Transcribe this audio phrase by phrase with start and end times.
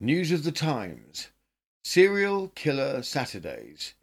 [0.00, 1.30] News of the Times
[1.82, 3.94] Serial Killer Saturdays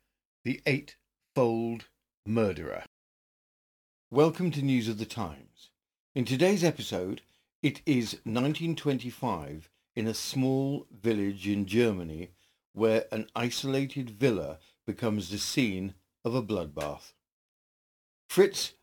[0.44, 1.86] The Eightfold
[2.26, 2.84] Murderer.
[4.12, 5.70] Welcome to News of the Times.
[6.14, 7.22] In today's episode,
[7.64, 12.32] it is 1925 in a small village in Germany
[12.74, 15.94] where an isolated villa becomes the scene
[16.26, 17.14] of a bloodbath.
[18.30, 18.74] Fritz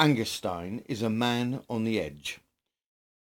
[0.00, 2.40] Angerstein is a man on the edge.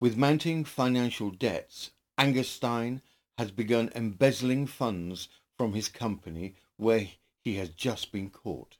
[0.00, 1.90] With mounting financial debts,
[2.20, 3.00] Angerstein
[3.39, 7.08] has begun embezzling funds from his company where
[7.45, 8.76] he has just been caught.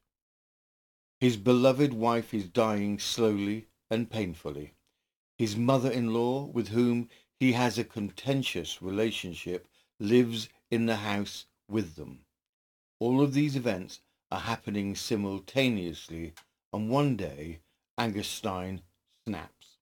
[1.21, 4.75] His beloved wife is dying slowly and painfully.
[5.39, 9.69] His mother-in-law, with whom he has a contentious relationship,
[10.01, 12.21] lives in the house with them.
[12.99, 16.33] All of these events are happening simultaneously,
[16.73, 17.61] and one day
[17.99, 18.81] Angerstein
[19.27, 19.79] snaps.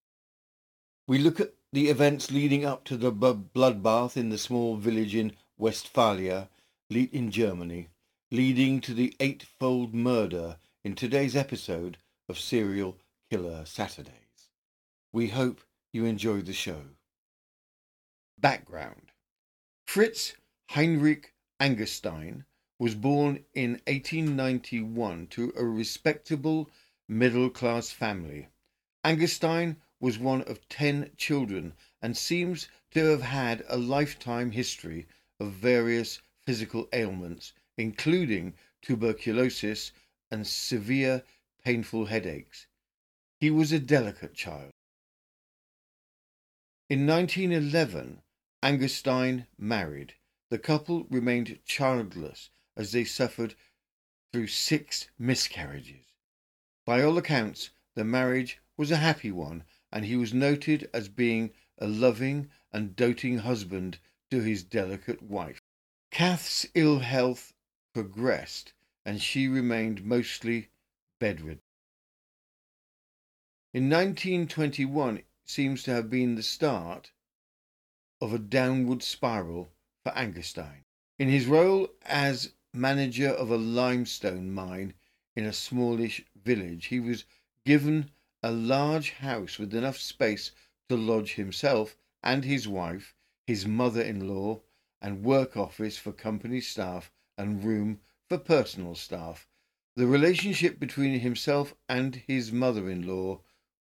[1.07, 5.33] We look at the events leading up to the bloodbath in the small village in
[5.59, 6.49] Westphalia,
[6.89, 7.89] in Germany,
[8.31, 12.97] leading to the eightfold murder in today's episode of Serial
[13.29, 14.51] Killer Saturdays.
[15.13, 16.81] We hope you enjoy the show.
[18.39, 19.11] Background
[19.85, 20.35] Fritz
[20.71, 22.45] Heinrich Angerstein
[22.79, 26.71] was born in 1891 to a respectable
[27.09, 28.47] middle class family.
[29.05, 35.07] Angerstein was one of ten children and seems to have had a lifetime history
[35.41, 38.53] of various physical ailments, including
[38.83, 39.93] tuberculosis
[40.31, 41.23] and severe
[41.65, 42.67] painful headaches.
[43.41, 44.73] He was a delicate child.
[46.91, 48.21] In 1911,
[48.63, 50.17] Angerstein married.
[50.51, 53.55] The couple remained childless as they suffered
[54.35, 56.05] through six miscarriages.
[56.85, 59.65] By all accounts, the marriage was a happy one
[59.95, 63.97] and he was noted as being a loving and doting husband
[64.29, 65.61] to his delicate wife.
[66.11, 67.55] Kath's ill health
[67.93, 68.73] progressed
[69.07, 70.69] and she remained mostly
[71.21, 71.63] bedridden.
[73.73, 77.13] In 1921 it seems to have been the start
[78.21, 79.71] of a downward spiral
[80.03, 80.83] for Angerstein.
[81.21, 84.95] In his role as manager of a limestone mine
[85.37, 87.25] in a smallish village, he was
[87.65, 88.11] given
[88.45, 90.51] a large house with enough space
[90.91, 93.15] to lodge himself and his wife,
[93.47, 94.61] his mother-in-law,
[95.01, 99.49] and work office for company staff and room for personal staff.
[99.97, 103.41] The relationship between himself and his mother-in-law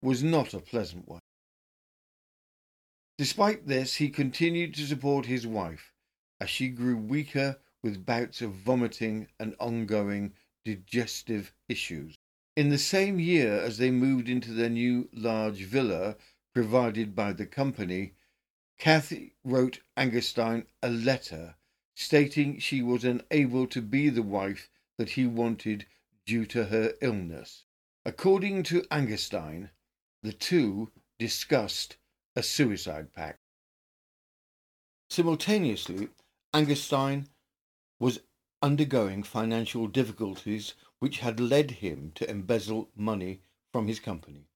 [0.00, 1.20] was not a pleasant one.
[3.18, 5.92] Despite this, he continued to support his wife
[6.40, 10.32] as she grew weaker with bouts of vomiting and ongoing
[10.64, 12.13] digestive issues.
[12.56, 16.16] In the same year as they moved into their new large villa
[16.52, 18.14] provided by the company,
[18.78, 21.56] Kathy wrote Angerstein a letter
[21.96, 25.86] stating she was unable to be the wife that he wanted
[26.26, 27.64] due to her illness.
[28.04, 29.70] According to Angerstein,
[30.22, 31.96] the two discussed
[32.36, 33.40] a suicide pact.
[35.10, 36.08] Simultaneously,
[36.52, 37.26] Angerstein
[37.98, 38.20] was
[38.62, 44.48] undergoing financial difficulties which had led him to embezzle money from his company.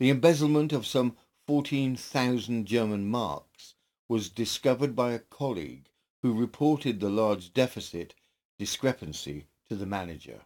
[0.00, 3.74] The embezzlement of some 14,000 German marks
[4.08, 5.90] was discovered by a colleague
[6.22, 8.14] who reported the large deficit
[8.58, 10.40] discrepancy to the manager.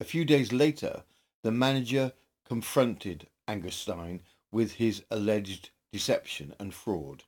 [0.00, 1.04] A few days later,
[1.42, 2.12] the manager
[2.44, 4.20] confronted Angerstein
[4.52, 7.24] with his alleged deception and fraud.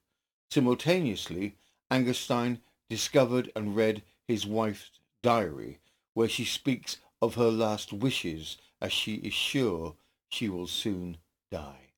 [0.50, 1.56] Simultaneously,
[1.90, 4.90] Angerstein discovered and read his wife's
[5.22, 5.78] diary,
[6.12, 9.96] where she speaks of her last wishes as she is sure
[10.28, 11.18] she will soon
[11.50, 11.92] die.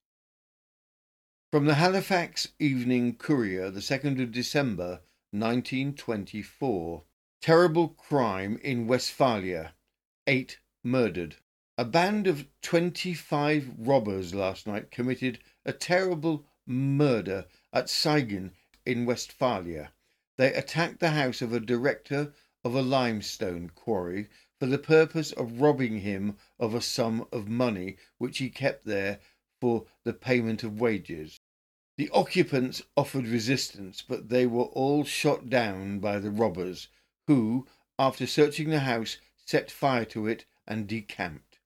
[1.50, 7.04] From the Halifax Evening Courier, the 2nd of December 1924.
[7.42, 9.74] Terrible crime in Westphalia.
[10.26, 11.36] Eight murdered.
[11.76, 18.52] A band of 25 robbers last night committed a terrible murder at Siegen
[18.86, 19.92] in Westphalia.
[20.38, 22.32] They attacked the house of a director
[22.64, 27.96] of a limestone quarry for the purpose of robbing him of a sum of money
[28.18, 29.20] which he kept there
[29.60, 31.40] for the payment of wages.
[31.96, 36.88] The occupants offered resistance, but they were all shot down by the robbers,
[37.26, 37.66] who,
[37.98, 41.58] after searching the house, set fire to it and decamped.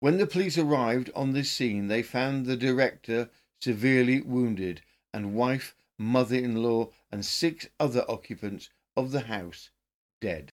[0.00, 3.30] When the police arrived on the scene, they found the director
[3.60, 4.82] severely wounded
[5.12, 9.70] and wife, mother-in-law, and six other occupants of the house
[10.20, 10.52] dead.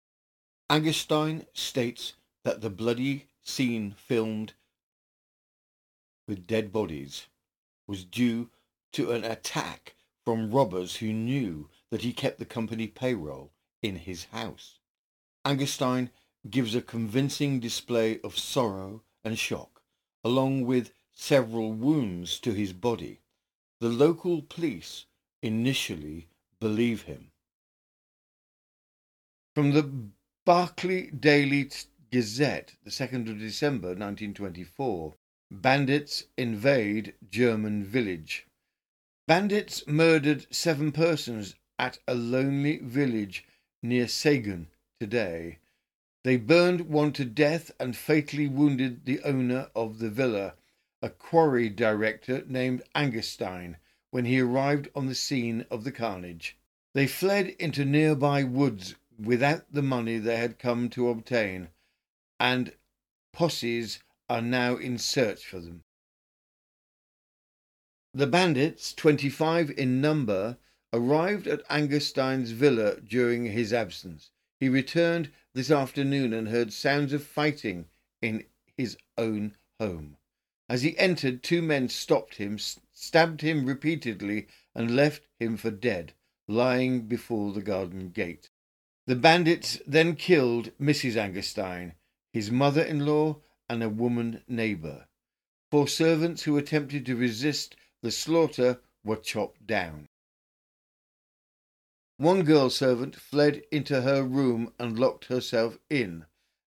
[0.69, 4.53] Angerstein states that the bloody scene filmed
[6.27, 7.27] with dead bodies
[7.87, 8.49] was due
[8.91, 14.25] to an attack from robbers who knew that he kept the company payroll in his
[14.25, 14.79] house.
[15.45, 16.09] Angerstein
[16.49, 19.81] gives a convincing display of sorrow and shock,
[20.21, 23.21] along with several wounds to his body.
[23.79, 25.05] The local police
[25.41, 26.27] initially
[26.59, 27.31] believe him.
[29.55, 29.89] From the
[30.47, 31.69] Berkeley Daily
[32.09, 35.13] Gazette, the 2nd of December 1924,
[35.51, 38.47] Bandits invade German village.
[39.27, 43.43] Bandits murdered seven persons at a lonely village
[43.83, 44.69] near Sagan
[45.01, 45.57] today.
[46.23, 50.53] They burned one to death and fatally wounded the owner of the villa,
[51.01, 53.75] a quarry director named Angerstein,
[54.11, 56.55] when he arrived on the scene of the carnage.
[56.93, 61.69] They fled into nearby woods without the money they had come to obtain,
[62.39, 62.73] and
[63.33, 63.99] posses
[64.29, 65.83] are now in search for them.
[68.13, 70.57] The bandits, 25 in number,
[70.93, 74.31] arrived at Angerstein's villa during his absence.
[74.59, 77.85] He returned this afternoon and heard sounds of fighting
[78.21, 80.17] in his own home.
[80.69, 86.13] As he entered, two men stopped him, stabbed him repeatedly, and left him for dead,
[86.47, 88.49] lying before the garden gate.
[89.07, 91.15] The bandits then killed Mrs.
[91.15, 91.93] Angerstein,
[92.33, 95.07] his mother in law, and a woman neighbour.
[95.71, 100.09] Four servants who attempted to resist the slaughter were chopped down.
[102.17, 106.25] One girl servant fled into her room and locked herself in.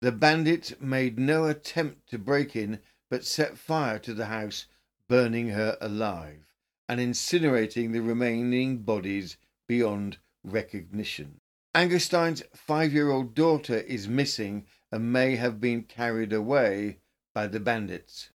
[0.01, 2.81] The bandits made no attempt to break in,
[3.11, 4.65] but set fire to the house,
[5.07, 6.47] burning her alive
[6.89, 9.37] and incinerating the remaining bodies
[9.69, 11.42] beyond recognition.
[11.75, 16.99] Angerstein's five year old daughter is missing and may have been carried away
[17.35, 18.29] by the bandits.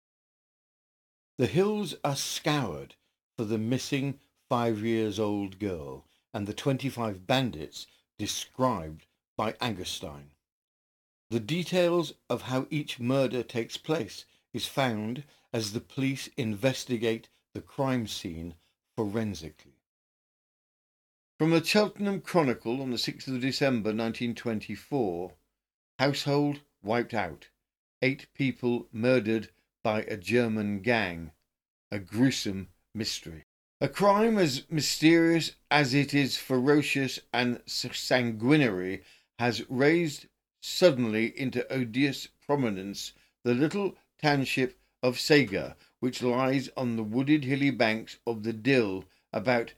[1.36, 2.94] The hills are scoured
[3.36, 7.88] for the missing five years old girl and the 25 bandits
[8.18, 10.30] described by Angerstein.
[11.30, 17.60] The details of how each murder takes place is found as the police investigate the
[17.60, 18.54] crime scene
[18.94, 19.73] forensically.
[21.36, 25.32] From the Cheltenham Chronicle on the 6th of December 1924,
[25.98, 27.48] household wiped out,
[28.00, 29.50] eight people murdered
[29.82, 31.32] by a German gang.
[31.90, 33.46] A gruesome mystery.
[33.80, 39.02] A crime as mysterious as it is ferocious and sanguinary
[39.40, 40.26] has raised
[40.62, 47.72] suddenly into odious prominence the little township of Saga, which lies on the wooded hilly
[47.72, 49.74] banks of the Dill about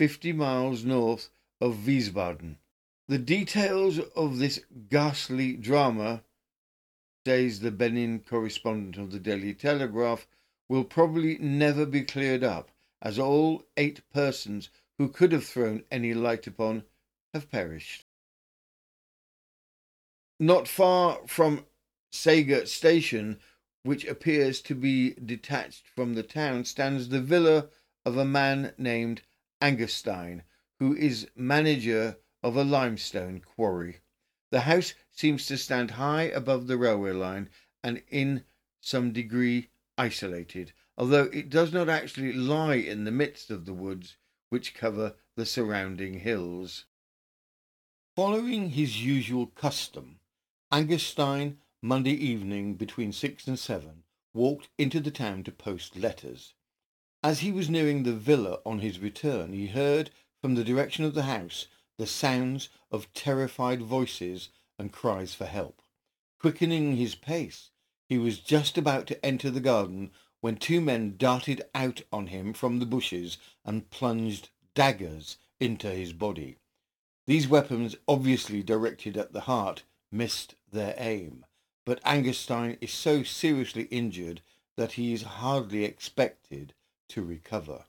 [0.00, 1.28] fifty miles north
[1.60, 2.56] of Wiesbaden.
[3.06, 4.58] The details of this
[4.88, 6.22] ghastly drama
[7.26, 10.26] says the Berlin correspondent of the Daily Telegraph,
[10.70, 12.70] will probably never be cleared up,
[13.02, 16.84] as all eight persons who could have thrown any light upon
[17.34, 18.06] have perished.
[20.38, 21.66] Not far from
[22.10, 23.38] Saga Station,
[23.82, 27.68] which appears to be detached from the town, stands the villa
[28.06, 29.20] of a man named
[29.60, 30.42] Angerstein,
[30.78, 34.00] who is manager of a limestone quarry.
[34.50, 37.50] The house seems to stand high above the railway line
[37.82, 38.44] and in
[38.80, 44.16] some degree isolated, although it does not actually lie in the midst of the woods
[44.48, 46.86] which cover the surrounding hills.
[48.16, 50.20] Following his usual custom,
[50.72, 56.54] Angerstein, Monday evening between six and seven, walked into the town to post letters.
[57.22, 60.10] As he was nearing the villa on his return, he heard
[60.40, 61.66] from the direction of the house
[61.98, 64.48] the sounds of terrified voices
[64.78, 65.82] and cries for help.
[66.38, 67.72] Quickening his pace,
[68.08, 70.10] he was just about to enter the garden
[70.40, 73.36] when two men darted out on him from the bushes
[73.66, 76.56] and plunged daggers into his body.
[77.26, 81.44] These weapons, obviously directed at the heart, missed their aim,
[81.84, 84.40] but Angerstein is so seriously injured
[84.76, 86.72] that he is hardly expected
[87.10, 87.84] to recover.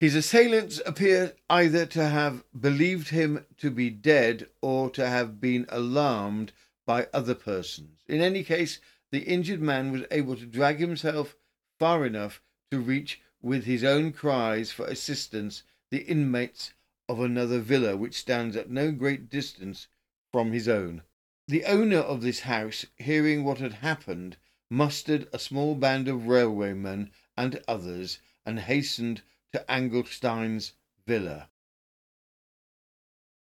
[0.00, 5.64] His assailants appear either to have believed him to be dead or to have been
[5.68, 6.52] alarmed
[6.84, 8.00] by other persons.
[8.08, 8.80] In any case,
[9.12, 11.36] the injured man was able to drag himself
[11.78, 16.72] far enough to reach with his own cries for assistance the inmates
[17.08, 19.86] of another villa which stands at no great distance
[20.32, 21.02] from his own.
[21.46, 24.36] The owner of this house, hearing what had happened,
[24.72, 29.20] mustered a small band of railwaymen and others and hastened
[29.52, 30.72] to Angerstein's
[31.06, 31.50] villa.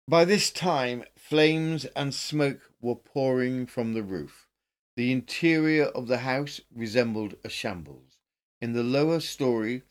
[0.08, 4.48] By this time, flames and smoke were pouring from the roof.
[4.96, 8.18] The interior of the house resembled a shambles.
[8.60, 9.82] In the lower story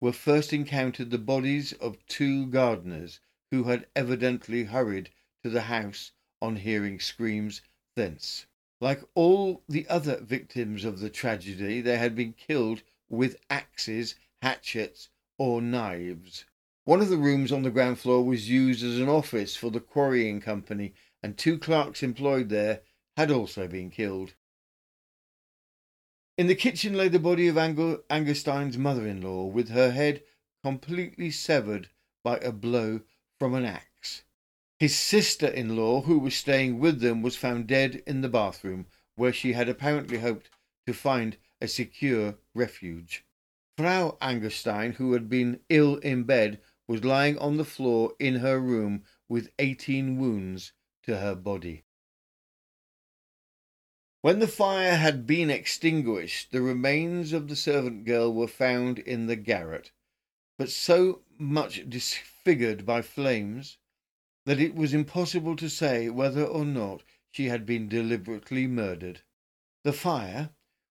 [0.00, 3.18] were first encountered the bodies of two gardeners
[3.50, 5.10] who had evidently hurried
[5.42, 7.60] to the house on hearing screams
[7.96, 8.46] thence.
[8.80, 15.08] Like all the other victims of the tragedy, they had been killed with axes, hatchets,
[15.38, 16.44] or knives.
[16.84, 19.80] One of the rooms on the ground floor was used as an office for the
[19.80, 22.82] quarrying company, and two clerks employed there
[23.16, 24.34] had also been killed.
[26.36, 30.22] In the kitchen lay the body of Ang- Angerstein's mother in law, with her head
[30.62, 31.88] completely severed
[32.22, 33.00] by a blow
[33.38, 33.95] from an axe.
[34.78, 38.86] His sister in law, who was staying with them, was found dead in the bathroom,
[39.14, 40.50] where she had apparently hoped
[40.86, 43.24] to find a secure refuge.
[43.78, 48.60] Frau Angerstein, who had been ill in bed, was lying on the floor in her
[48.60, 50.72] room with 18 wounds
[51.04, 51.84] to her body.
[54.20, 59.26] When the fire had been extinguished, the remains of the servant girl were found in
[59.26, 59.92] the garret,
[60.58, 63.78] but so much disfigured by flames
[64.46, 69.20] that it was impossible to say whether or not she had been deliberately murdered.
[69.82, 70.50] The fire,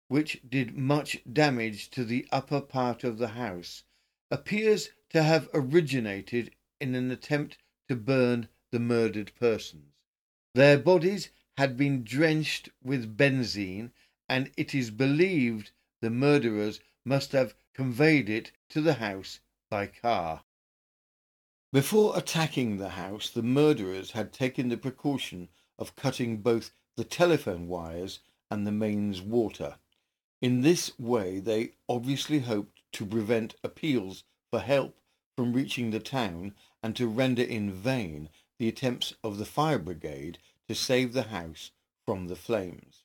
[0.09, 3.83] which did much damage to the upper part of the house,
[4.29, 7.57] appears to have originated in an attempt
[7.87, 9.93] to burn the murdered persons.
[10.53, 13.91] Their bodies had been drenched with benzine,
[14.27, 15.71] and it is believed
[16.01, 20.43] the murderers must have conveyed it to the house by car.
[21.73, 27.67] Before attacking the house, the murderers had taken the precaution of cutting both the telephone
[27.67, 28.19] wires
[28.49, 29.77] and the mains water.
[30.41, 34.97] In this way, they obviously hoped to prevent appeals for help
[35.35, 40.37] from reaching the town and to render in vain the attempts of the fire brigade
[40.67, 41.71] to save the house
[42.05, 43.03] from the flames.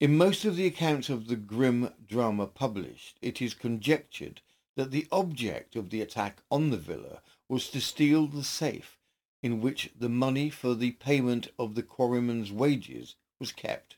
[0.00, 4.40] In most of the accounts of the grim drama published, it is conjectured
[4.76, 8.98] that the object of the attack on the villa was to steal the safe
[9.42, 13.96] in which the money for the payment of the quarryman's wages was kept.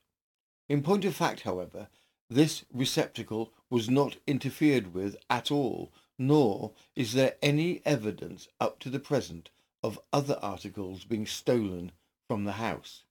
[0.68, 1.88] In point of fact, however,
[2.28, 8.90] this receptacle was not interfered with at all, nor is there any evidence up to
[8.90, 9.50] the present
[9.82, 11.92] of other articles being stolen
[12.26, 13.04] from the house.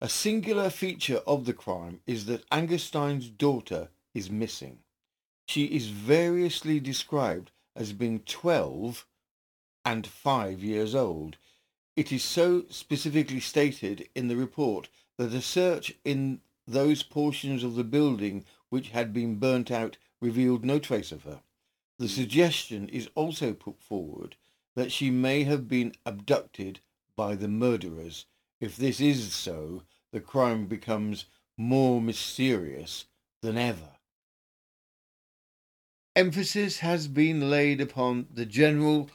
[0.00, 4.78] A singular feature of the crime is that Angerstein's daughter is missing.
[5.46, 9.06] She is variously described as being 12
[9.84, 11.36] and 5 years old.
[11.96, 14.88] It is so specifically stated in the report
[15.18, 20.64] that a search in those portions of the building which had been burnt out revealed
[20.64, 21.42] no trace of her.
[21.98, 24.36] The suggestion is also put forward
[24.74, 26.80] that she may have been abducted
[27.16, 28.26] by the murderers.
[28.60, 31.26] If this is so, the crime becomes
[31.58, 33.06] more mysterious
[33.42, 33.98] than ever.
[36.14, 39.10] Emphasis has been laid upon the general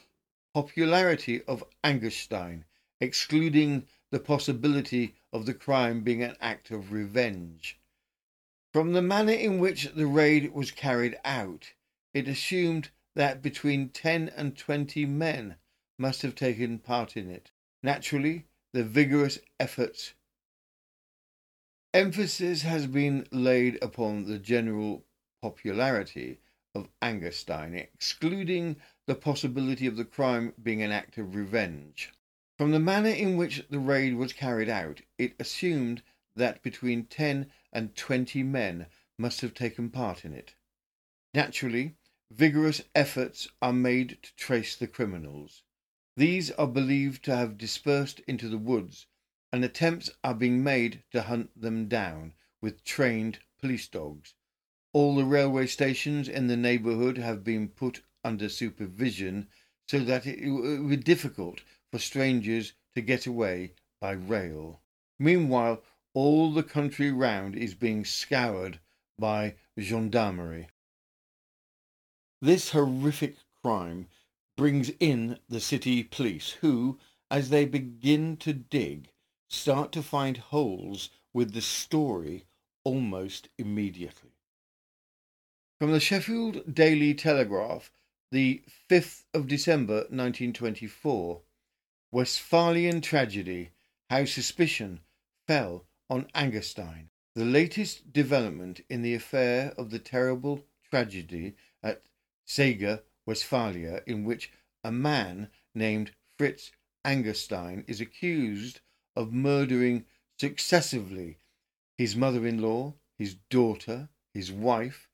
[0.56, 2.63] popularity of Angerstein,
[3.00, 7.77] excluding the possibility of the crime being an act of revenge.
[8.74, 11.74] From the manner in which the raid was carried out,
[12.16, 15.58] it assumed that between 10 and 20 men
[16.00, 17.51] must have taken part in it.
[17.84, 20.16] Naturally, the vigorous efforts.
[21.94, 25.06] Emphasis has been laid upon the general
[25.44, 26.39] popularity
[26.78, 28.76] of Angerstein, excluding
[29.08, 32.12] the possibility of the crime being an act of revenge.
[32.56, 36.04] From the manner in which the raid was carried out, it assumed
[36.36, 38.86] that between 10 and 20 men
[39.18, 40.54] must have taken part in it.
[41.34, 41.96] Naturally,
[42.30, 45.64] vigorous efforts are made to trace the criminals.
[46.16, 49.08] These are believed to have dispersed into the woods,
[49.52, 54.36] and attempts are being made to hunt them down with trained police dogs.
[55.00, 59.48] All the railway stations in the neighbourhood have been put under supervision
[59.88, 61.62] so that it would be difficult
[61.92, 64.82] for strangers to get away by rail.
[65.20, 65.84] Meanwhile,
[66.16, 68.80] all the country round is being scoured
[69.20, 70.70] by gendarmerie.
[72.42, 74.08] This horrific crime
[74.56, 76.98] brings in the city police, who,
[77.30, 79.12] as they begin to dig,
[79.48, 82.46] start to find holes with the story
[82.84, 84.32] almost immediately.
[85.80, 87.92] From the Sheffield Daily Telegraph,
[88.32, 91.44] the 5th of December 1924,
[92.12, 93.70] Westphalian tragedy,
[94.10, 95.02] how suspicion
[95.46, 97.10] fell on Angerstein.
[97.36, 101.54] The latest development in the affair of the terrible tragedy
[101.84, 102.02] at
[102.48, 104.52] Seger Westphalia, in which
[104.84, 106.72] a man named Fritz
[107.06, 108.80] Angerstein is accused
[109.16, 110.06] of murdering
[110.40, 111.38] successively
[112.00, 115.07] his mother in law, his daughter, his wife,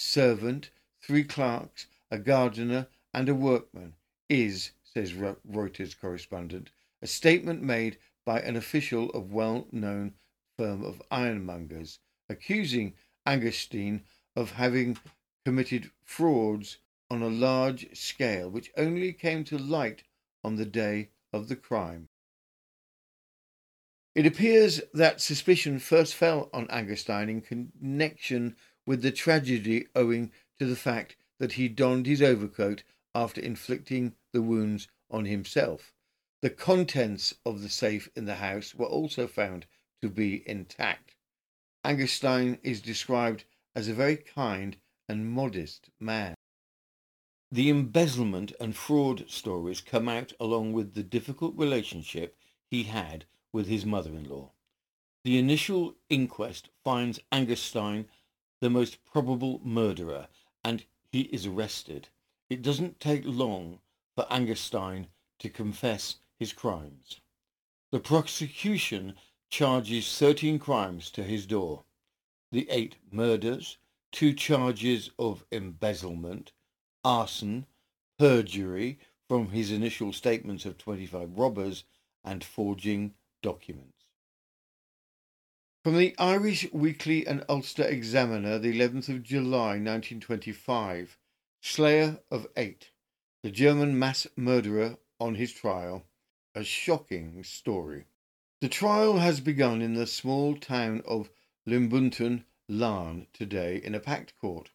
[0.00, 0.70] servant,
[1.02, 3.94] three clerks, a gardener, and a workman
[4.30, 6.70] is, says Reuters correspondent,
[7.02, 10.14] a statement made by an official of well-known
[10.56, 11.98] firm of ironmongers,
[12.30, 12.94] accusing
[13.26, 14.00] Angerstein
[14.34, 14.96] of having
[15.44, 16.78] committed frauds
[17.10, 20.04] on a large scale which only came to light
[20.42, 22.08] on the day of the crime.
[24.14, 28.56] It appears that suspicion first fell on Angerstein in connection
[28.90, 32.82] with the tragedy owing to the fact that he donned his overcoat
[33.14, 35.94] after inflicting the wounds on himself.
[36.42, 39.66] The contents of the safe in the house were also found
[40.02, 41.14] to be intact.
[41.86, 43.44] Angerstein is described
[43.76, 44.76] as a very kind
[45.08, 46.34] and modest man.
[47.52, 52.36] The embezzlement and fraud stories come out along with the difficult relationship
[52.72, 54.50] he had with his mother-in-law.
[55.22, 58.06] The initial inquest finds Angerstein
[58.60, 60.28] the most probable murderer
[60.64, 62.08] and he is arrested.
[62.48, 63.80] It doesn't take long
[64.14, 65.06] for Angerstein
[65.38, 67.20] to confess his crimes.
[67.90, 69.14] The prosecution
[69.48, 71.84] charges 13 crimes to his door.
[72.52, 73.78] The eight murders,
[74.12, 76.52] two charges of embezzlement,
[77.04, 77.66] arson,
[78.18, 78.98] perjury
[79.28, 81.84] from his initial statements of 25 robbers,
[82.24, 83.99] and forging documents.
[85.82, 91.16] From the Irish Weekly and Ulster Examiner, the 11th of July 1925,
[91.62, 92.90] Slayer of Eight,
[93.42, 96.04] the German mass murderer on his trial,
[96.54, 98.04] a shocking story.
[98.60, 101.30] The trial has begun in the small town of
[101.66, 104.72] Limbunton, Larne, today in a packed court,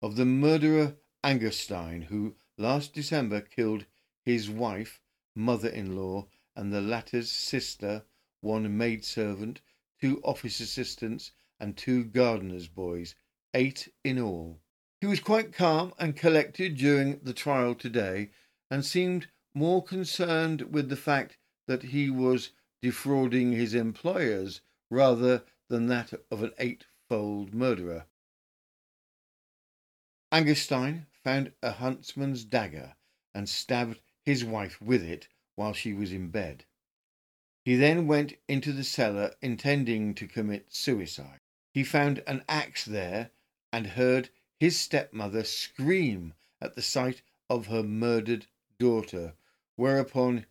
[0.00, 3.84] of the murderer Angerstein, who last December killed
[4.24, 5.02] his wife,
[5.34, 6.26] mother-in-law,
[6.56, 8.04] and the latter's sister,
[8.40, 9.60] one maidservant,
[10.00, 13.14] two office assistants, and two gardener's boys,
[13.54, 14.60] eight in all.
[15.00, 18.30] He was quite calm and collected during the trial today,
[18.70, 21.36] and seemed more concerned with the fact
[21.66, 22.50] that he was
[22.80, 28.06] defrauding his employers rather than that of an eightfold murderer.
[30.32, 32.94] Angerstein found a huntsman's dagger
[33.34, 36.64] and stabbed his wife with it while she was in bed.
[37.68, 41.40] He then went into the cellar intending to commit suicide.
[41.74, 43.30] He found an axe there
[43.70, 48.46] and heard his stepmother scream at the sight of her murdered
[48.78, 49.34] daughter,
[49.76, 50.46] whereupon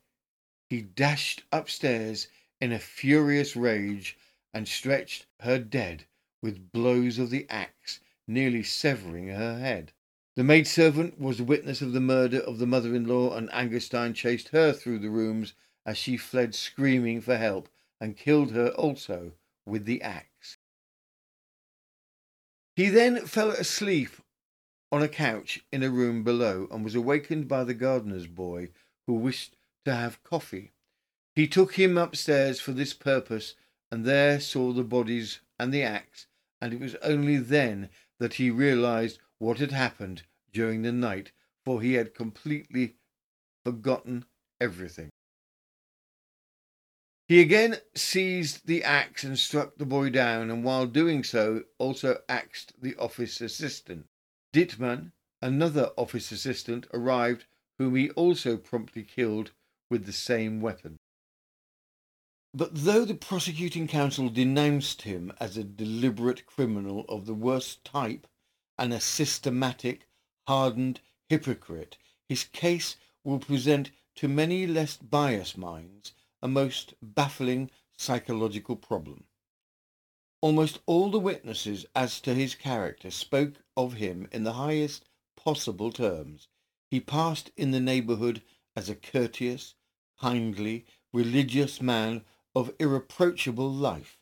[0.69, 2.27] he dashed upstairs
[2.61, 4.15] in a furious rage
[4.53, 6.05] and stretched her dead
[6.43, 9.91] with blows of the axe, nearly severing her head.
[10.35, 14.99] The maidservant was witness of the murder of the mother-in-law, and Angerstein chased her through
[14.99, 15.53] the rooms
[15.87, 17.69] as she fled screaming for help
[17.99, 19.31] and killed her also
[19.65, 20.57] with the axe.
[22.75, 24.11] He then fell asleep
[24.91, 28.69] on a couch in a room below and was awakened by the gardener's boy
[29.07, 30.73] who wished to have coffee.
[31.33, 33.55] He took him upstairs for this purpose
[33.91, 36.27] and there saw the bodies and the axe,
[36.61, 41.31] and it was only then that he realized what had happened during the night,
[41.63, 42.95] for he had completely
[43.63, 44.25] forgotten
[44.59, 45.09] everything.
[47.27, 52.21] He again seized the axe and struck the boy down, and while doing so, also
[52.29, 54.07] axed the office assistant.
[54.53, 55.11] Dittmann,
[55.41, 57.43] another office assistant, arrived,
[57.79, 59.51] whom he also promptly killed
[59.89, 60.99] with the same weapon.
[62.53, 68.25] But though the prosecuting counsel denounced him as a deliberate criminal of the worst type
[68.79, 70.07] and a systematic,
[70.47, 71.97] hardened hypocrite,
[72.29, 79.25] his case will present to many less biased minds a most baffling psychological problem.
[80.39, 85.91] Almost all the witnesses as to his character spoke of him in the highest possible
[85.91, 86.47] terms.
[86.91, 88.43] He passed in the neighbourhood
[88.75, 89.73] as a courteous,
[90.19, 92.23] kindly, religious man
[92.55, 94.19] of irreproachable life.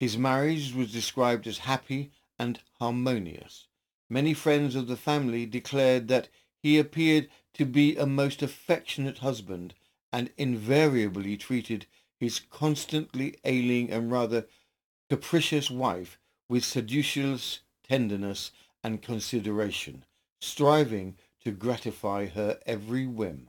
[0.00, 3.68] His marriage was described as happy and harmonious.
[4.10, 9.74] Many friends of the family declared that he appeared to be a most affectionate husband
[10.12, 11.86] and invariably treated
[12.20, 14.46] his constantly ailing and rather
[15.08, 18.52] capricious wife with seductious tenderness
[18.84, 20.04] and consideration,
[20.40, 23.48] striving to gratify her every whim.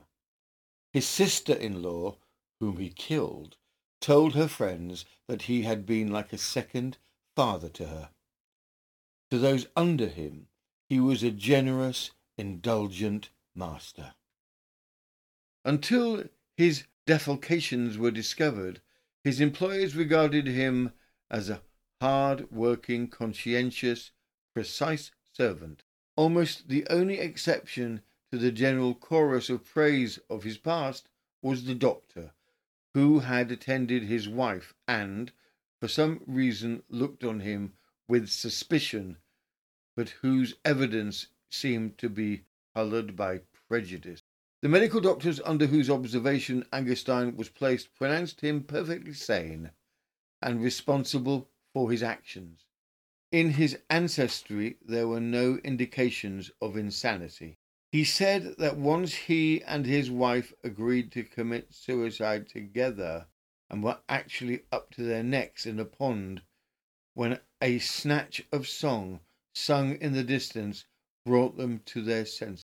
[0.92, 2.16] His sister-in-law,
[2.60, 3.56] whom he killed,
[4.00, 6.98] told her friends that he had been like a second
[7.34, 8.10] father to her.
[9.30, 10.48] To those under him,
[10.88, 14.14] he was a generous, indulgent master.
[15.64, 16.24] Until
[16.56, 18.80] his defalcations were discovered,
[19.22, 20.92] his employers regarded him
[21.30, 21.62] as a
[22.00, 24.10] hard-working, conscientious,
[24.54, 25.82] precise servant.
[26.16, 31.08] Almost the only exception to the general chorus of praise of his past
[31.42, 32.32] was the doctor,
[32.94, 35.32] who had attended his wife and,
[35.80, 37.72] for some reason, looked on him
[38.08, 39.16] with suspicion,
[39.96, 44.22] but whose evidence seemed to be coloured by prejudice.
[44.64, 49.72] The medical doctors under whose observation Angerstein was placed pronounced him perfectly sane
[50.40, 52.64] and responsible for his actions.
[53.30, 57.58] In his ancestry, there were no indications of insanity.
[57.92, 63.26] He said that once he and his wife agreed to commit suicide together
[63.68, 66.40] and were actually up to their necks in a pond
[67.12, 69.20] when a snatch of song
[69.54, 70.86] sung in the distance
[71.26, 72.64] brought them to their senses.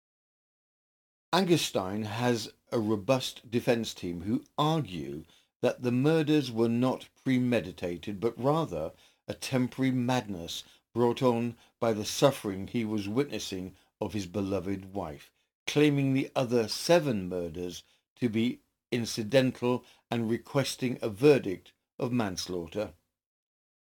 [1.34, 5.24] Angerstein has a robust defense team who argue
[5.62, 8.92] that the murders were not premeditated, but rather
[9.30, 15.32] a temporary madness brought on by the suffering he was witnessing of his beloved wife,
[15.66, 17.84] claiming the other seven murders
[18.20, 18.60] to be
[18.92, 22.92] incidental and requesting a verdict of manslaughter.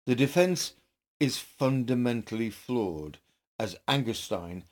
[0.05, 0.73] The defense
[1.17, 3.19] is fundamentally flawed,
[3.57, 4.63] as Angerstein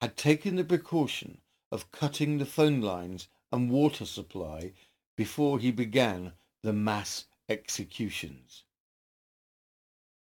[0.00, 1.41] had taken the precaution
[1.72, 4.72] of cutting the phone lines and water supply
[5.16, 6.32] before he began
[6.62, 8.64] the mass executions.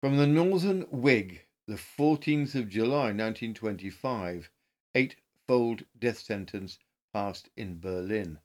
[0.00, 4.50] From the Northern Whig, the 14th of July 1925,
[4.96, 6.80] eight-fold death sentence
[7.12, 8.40] passed in Berlin.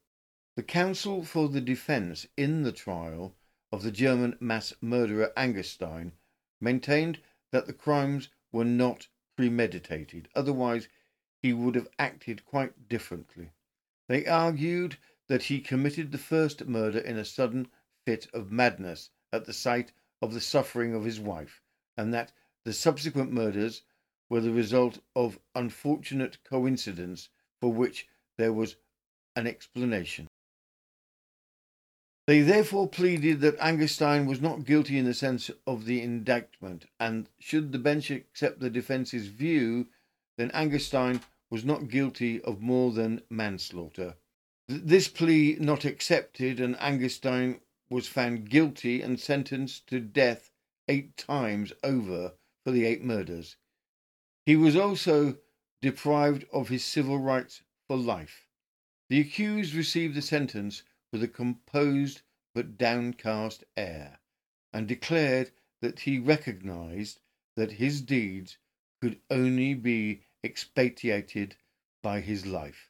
[0.55, 3.35] The counsel for the defense in the trial
[3.71, 6.11] of the German mass murderer Angerstein
[6.61, 7.19] maintained
[7.51, 10.87] that the crimes were not premeditated, otherwise
[11.43, 13.51] he would have acted quite differently.
[14.07, 17.67] They argued that he committed the first murder in a sudden
[18.05, 21.61] fit of madness at the sight of the suffering of his wife,
[21.97, 22.31] and that
[22.63, 23.83] the subsequent murders
[24.29, 27.27] were the result of unfortunate coincidence
[27.59, 28.77] for which there was
[29.35, 30.27] an explanation.
[32.25, 37.27] They therefore pleaded that Angerstein was not guilty in the sense of the indictment, and
[37.37, 39.87] should the bench accept the defence's view,
[40.37, 41.21] then Angerstein
[41.53, 44.15] was not guilty of more than manslaughter.
[44.67, 47.59] This plea not accepted, and Angerstein
[47.91, 50.49] was found guilty and sentenced to death
[50.87, 53.57] eight times over for the eight murders.
[54.47, 55.37] He was also
[55.79, 58.47] deprived of his civil rights for life.
[59.11, 62.23] The accused received the sentence with a composed
[62.55, 64.21] but downcast air,
[64.73, 65.51] and declared
[65.83, 67.19] that he recognized
[67.55, 68.57] that his deeds
[68.99, 71.55] could only be expiated
[72.01, 72.89] by his life.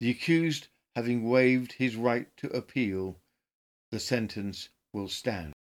[0.00, 3.18] The accused having waived his right to appeal,
[3.90, 5.52] the sentence will stand.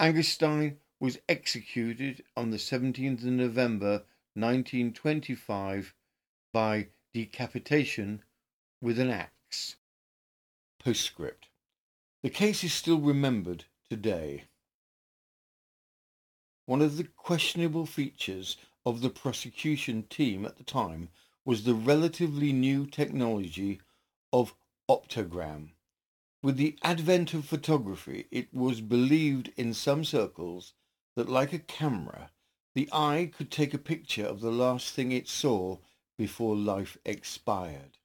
[0.00, 5.94] Angerstein was executed on the 17th of November 1925
[6.52, 8.22] by decapitation
[8.80, 9.76] with an axe.
[10.78, 11.48] Postscript.
[12.22, 14.44] The case is still remembered today.
[16.66, 21.08] One of the questionable features of the prosecution team at the time
[21.44, 23.80] was the relatively new technology
[24.32, 24.54] of
[24.90, 25.70] optogram.
[26.42, 30.74] With the advent of photography, it was believed in some circles
[31.16, 32.30] that, like a camera,
[32.74, 35.78] the eye could take a picture of the last thing it saw
[36.18, 37.98] before life expired.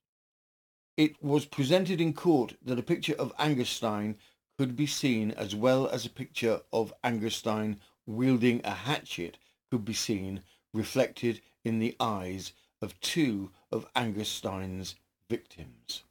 [0.96, 4.16] It was presented in court that a picture of Angerstein
[4.58, 9.38] could be seen as well as a picture of Angerstein wielding a hatchet
[9.72, 14.96] could be seen reflected in the eyes of two of Angerstein's
[15.30, 16.04] victims.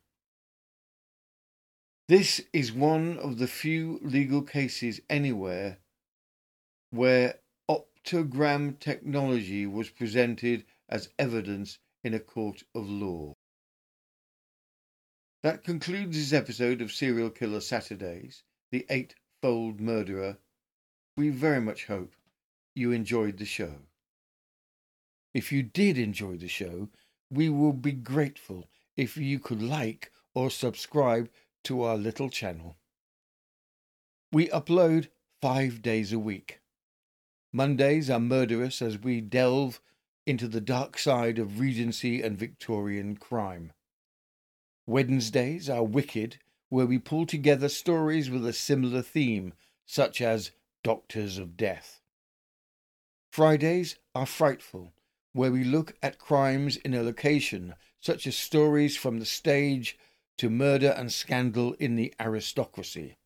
[2.08, 5.78] This is one of the few legal cases anywhere
[6.90, 7.40] where
[7.70, 13.34] optogram technology was presented as evidence in a court of law.
[15.42, 18.42] That concludes this episode of Serial Killer Saturdays,
[18.72, 20.38] The Eightfold Murderer.
[21.16, 22.14] We very much hope
[22.74, 23.87] you enjoyed the show.
[25.34, 26.88] If you did enjoy the show,
[27.30, 31.30] we will be grateful if you could like or subscribe
[31.64, 32.76] to our little channel.
[34.32, 35.08] We upload
[35.40, 36.60] five days a week.
[37.52, 39.80] Mondays are murderous as we delve
[40.26, 43.72] into the dark side of Regency and Victorian crime.
[44.86, 46.38] Wednesdays are wicked,
[46.68, 49.54] where we pull together stories with a similar theme,
[49.86, 50.50] such as
[50.82, 52.00] Doctors of Death.
[53.32, 54.92] Fridays are frightful,
[55.38, 59.96] where we look at crimes in a location, such as stories from the stage
[60.36, 63.16] to murder and scandal in the aristocracy.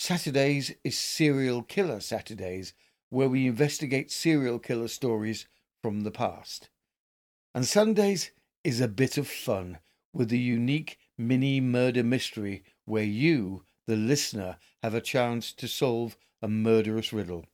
[0.00, 2.74] Saturdays is Serial Killer Saturdays,
[3.08, 5.46] where we investigate serial killer stories
[5.80, 6.70] from the past.
[7.54, 8.32] And Sundays
[8.64, 9.78] is a bit of fun
[10.12, 16.16] with a unique mini murder mystery where you, the listener, have a chance to solve
[16.42, 17.44] a murderous riddle.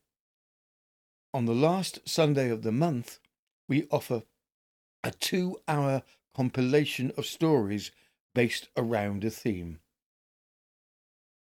[1.32, 3.20] On the last Sunday of the month,
[3.68, 4.24] we offer
[5.04, 6.02] a two hour
[6.34, 7.92] compilation of stories
[8.34, 9.78] based around a theme.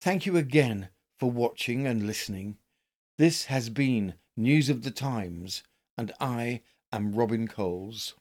[0.01, 2.57] Thank you again for watching and listening.
[3.19, 5.63] This has been News of the Times,
[5.99, 8.15] and I am Robin Coles.